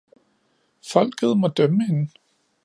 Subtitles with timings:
[0.91, 2.09] Folket må dømme hende!